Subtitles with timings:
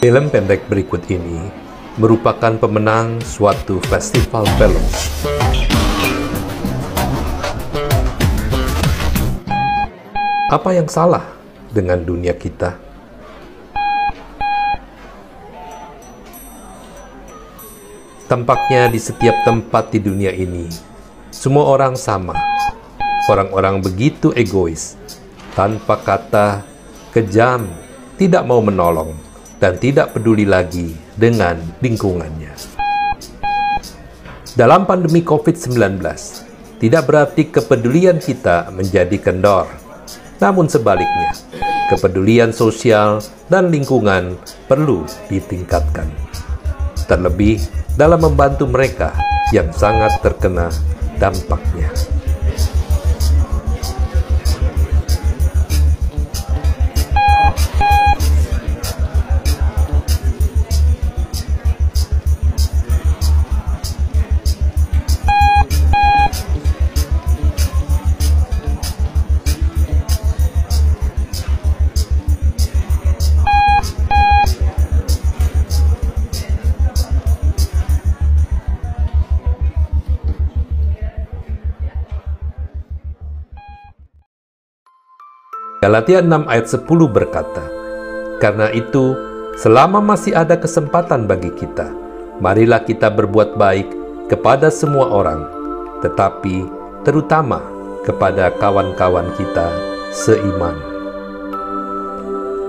[0.00, 1.52] Film pendek berikut ini
[2.00, 4.80] merupakan pemenang suatu festival film.
[10.48, 11.36] Apa yang salah
[11.68, 12.80] dengan dunia kita?
[18.24, 20.64] Tampaknya di setiap tempat di dunia ini,
[21.28, 22.40] semua orang sama.
[23.28, 24.96] Orang-orang begitu egois,
[25.52, 26.64] tanpa kata,
[27.12, 27.68] kejam,
[28.16, 29.28] tidak mau menolong,
[29.60, 32.56] dan tidak peduli lagi dengan lingkungannya.
[34.56, 36.02] Dalam pandemi COVID-19,
[36.80, 39.68] tidak berarti kepedulian kita menjadi kendor,
[40.40, 41.36] namun sebaliknya,
[41.92, 43.20] kepedulian sosial
[43.52, 46.08] dan lingkungan perlu ditingkatkan.
[47.04, 47.60] Terlebih
[47.94, 49.12] dalam membantu mereka
[49.52, 50.72] yang sangat terkena
[51.20, 51.92] dampaknya.
[85.80, 87.64] Galatia 6 ayat 10 berkata,
[88.36, 89.16] Karena itu,
[89.56, 91.88] selama masih ada kesempatan bagi kita,
[92.36, 93.88] marilah kita berbuat baik
[94.28, 95.48] kepada semua orang,
[96.04, 96.68] tetapi
[97.00, 97.64] terutama
[98.04, 99.72] kepada kawan-kawan kita
[100.12, 100.76] seiman.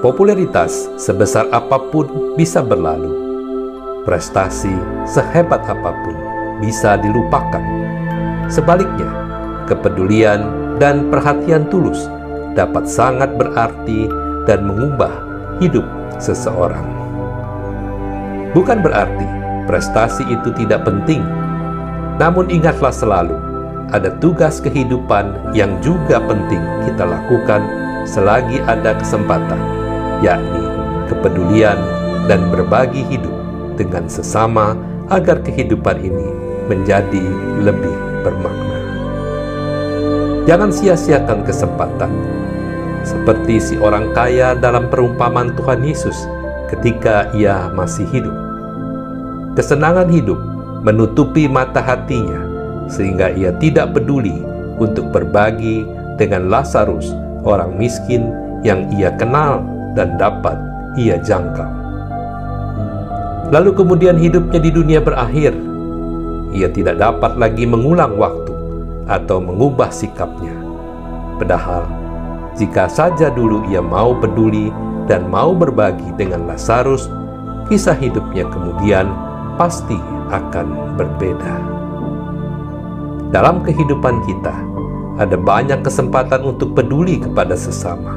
[0.00, 2.08] Popularitas sebesar apa pun
[2.40, 3.12] bisa berlalu.
[4.08, 4.72] Prestasi
[5.04, 6.16] sehebat apa pun
[6.56, 7.64] bisa dilupakan.
[8.48, 9.12] Sebaliknya,
[9.68, 10.48] kepedulian
[10.80, 12.08] dan perhatian tulus
[12.54, 14.08] dapat sangat berarti
[14.46, 15.10] dan mengubah
[15.58, 15.84] hidup
[16.22, 16.86] seseorang.
[18.54, 19.26] Bukan berarti
[19.66, 21.22] prestasi itu tidak penting,
[22.22, 23.34] namun ingatlah selalu
[23.90, 27.62] ada tugas kehidupan yang juga penting kita lakukan
[28.06, 29.60] selagi ada kesempatan,
[30.22, 30.64] yakni
[31.10, 31.76] kepedulian
[32.30, 33.34] dan berbagi hidup
[33.74, 34.78] dengan sesama
[35.12, 36.28] agar kehidupan ini
[36.70, 37.24] menjadi
[37.60, 38.78] lebih bermakna.
[40.44, 42.12] Jangan sia-siakan kesempatan,
[43.04, 46.16] seperti si orang kaya dalam perumpamaan Tuhan Yesus
[46.72, 48.34] ketika ia masih hidup.
[49.54, 50.40] Kesenangan hidup
[50.82, 52.42] menutupi mata hatinya,
[52.90, 54.34] sehingga ia tidak peduli
[54.82, 55.86] untuk berbagi
[56.18, 57.14] dengan Lazarus,
[57.46, 58.32] orang miskin
[58.66, 59.62] yang ia kenal
[59.94, 60.58] dan dapat
[60.98, 61.70] ia jangkau.
[63.52, 65.54] Lalu kemudian hidupnya di dunia berakhir.
[66.54, 68.54] Ia tidak dapat lagi mengulang waktu
[69.10, 70.54] atau mengubah sikapnya.
[71.38, 72.03] Padahal,
[72.54, 74.70] jika saja dulu ia mau peduli
[75.10, 77.10] dan mau berbagi dengan Lazarus,
[77.66, 79.10] kisah hidupnya kemudian
[79.58, 79.98] pasti
[80.30, 81.54] akan berbeda.
[83.34, 84.54] Dalam kehidupan kita,
[85.18, 88.14] ada banyak kesempatan untuk peduli kepada sesama.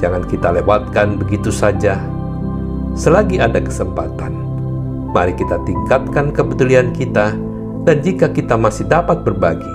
[0.00, 2.00] Jangan kita lewatkan begitu saja.
[2.96, 4.32] Selagi ada kesempatan,
[5.12, 7.36] mari kita tingkatkan kepedulian kita,
[7.84, 9.72] dan jika kita masih dapat berbagi,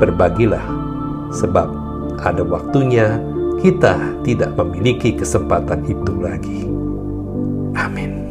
[0.00, 0.64] berbagilah,
[1.32, 1.81] sebab
[2.22, 3.18] ada waktunya
[3.58, 6.62] kita tidak memiliki kesempatan itu lagi.
[7.78, 8.21] Amin.